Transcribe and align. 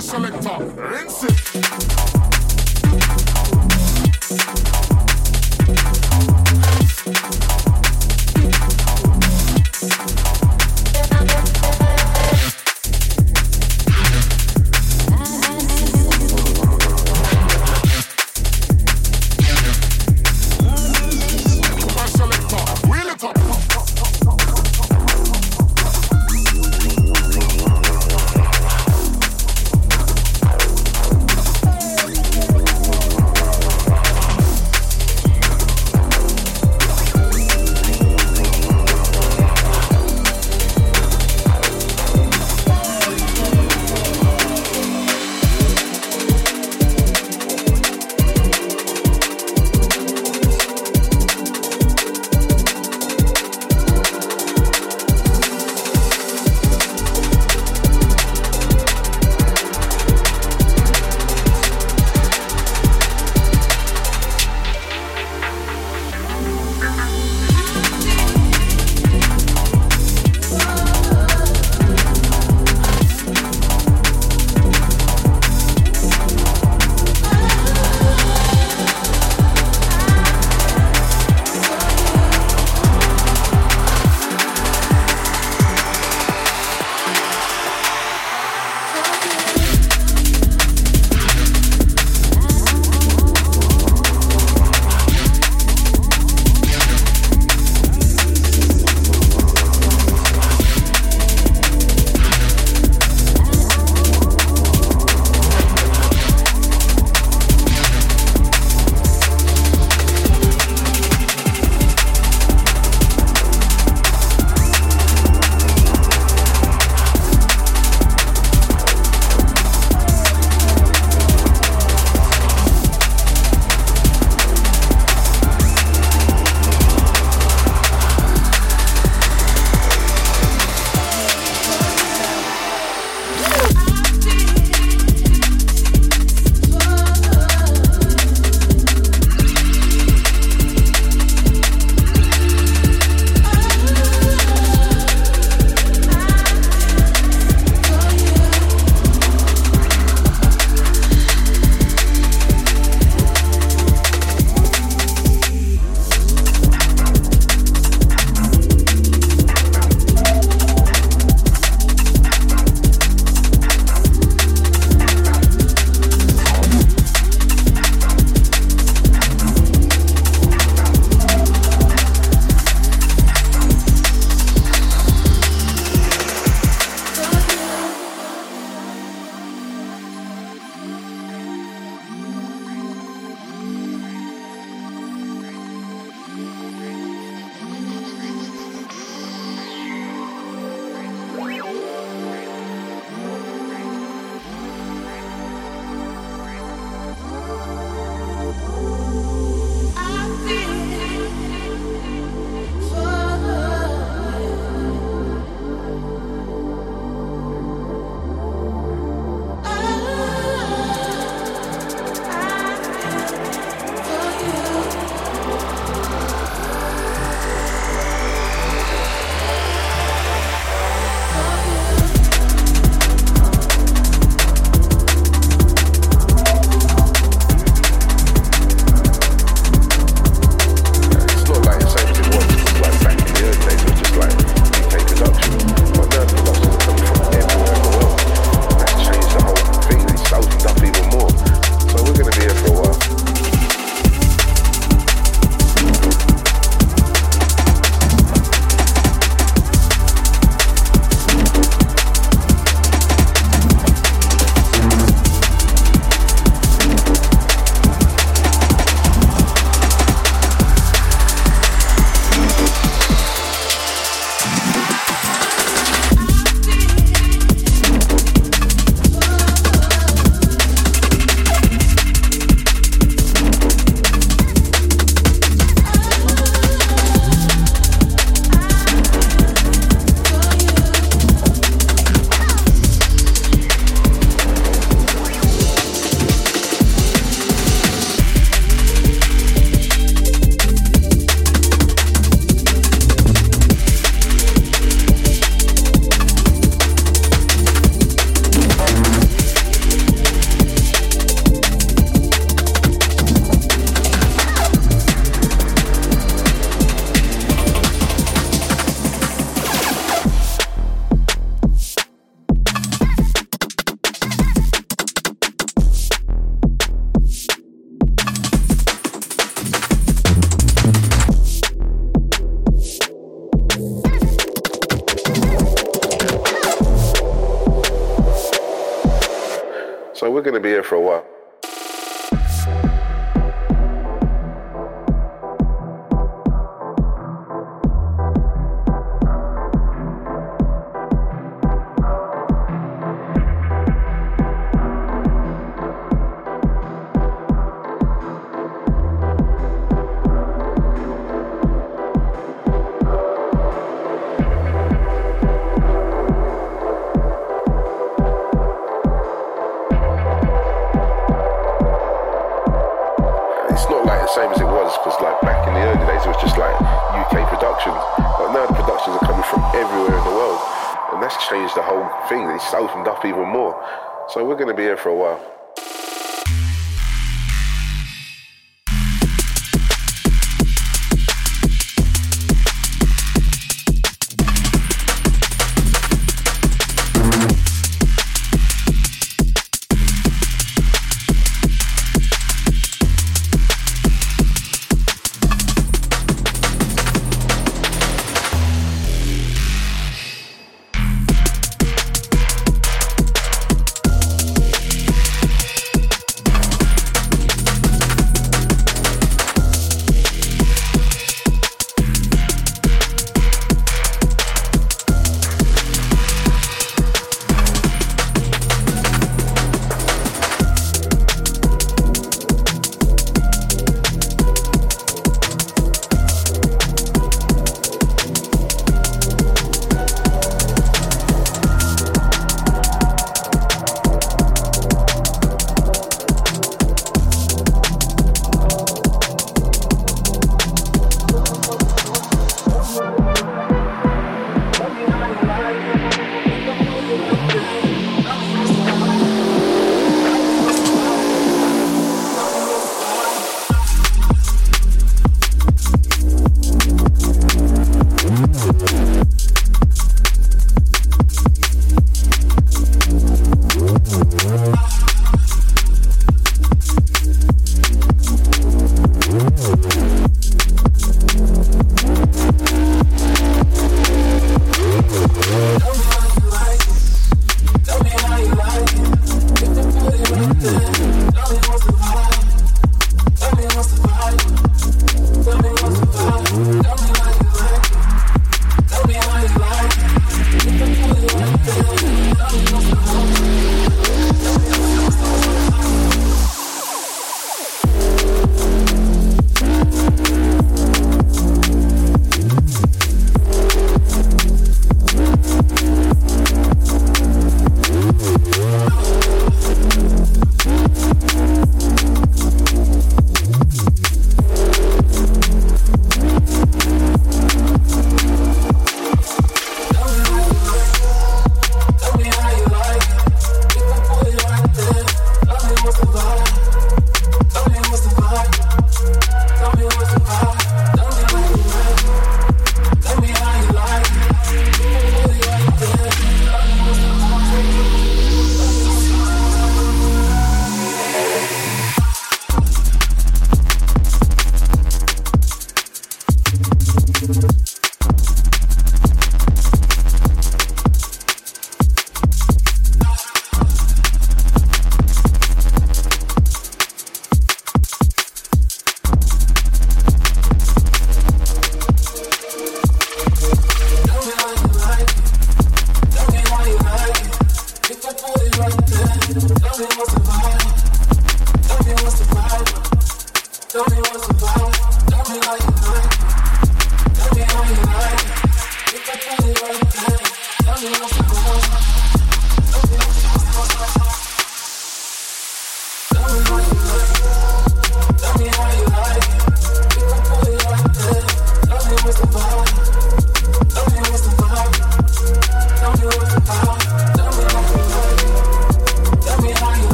selector. 0.00 0.58
Rinse 0.76 1.24
it. 1.24 2.07